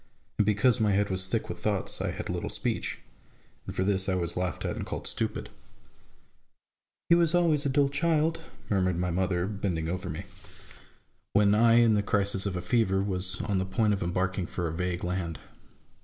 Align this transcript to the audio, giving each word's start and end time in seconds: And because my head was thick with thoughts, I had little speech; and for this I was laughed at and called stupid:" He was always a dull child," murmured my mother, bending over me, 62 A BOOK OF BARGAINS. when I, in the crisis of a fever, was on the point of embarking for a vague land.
And 0.39 0.47
because 0.47 0.79
my 0.79 0.93
head 0.93 1.11
was 1.11 1.27
thick 1.27 1.47
with 1.47 1.59
thoughts, 1.59 2.01
I 2.01 2.09
had 2.09 2.27
little 2.27 2.49
speech; 2.49 2.97
and 3.67 3.75
for 3.75 3.83
this 3.83 4.09
I 4.09 4.15
was 4.15 4.35
laughed 4.35 4.65
at 4.65 4.75
and 4.75 4.83
called 4.83 5.05
stupid:" 5.05 5.49
He 7.09 7.13
was 7.13 7.35
always 7.35 7.67
a 7.67 7.69
dull 7.69 7.87
child," 7.87 8.41
murmured 8.71 8.97
my 8.97 9.11
mother, 9.11 9.45
bending 9.45 9.87
over 9.89 10.09
me, 10.09 10.21
62 10.21 10.33
A 10.33 10.33
BOOK 10.33 10.43
OF 10.43 10.81
BARGAINS. 10.81 10.83
when 11.33 11.53
I, 11.53 11.73
in 11.75 11.93
the 11.93 12.01
crisis 12.01 12.47
of 12.47 12.55
a 12.57 12.63
fever, 12.63 13.03
was 13.03 13.41
on 13.43 13.59
the 13.59 13.63
point 13.63 13.93
of 13.93 14.01
embarking 14.01 14.47
for 14.47 14.67
a 14.67 14.73
vague 14.73 15.03
land. 15.03 15.37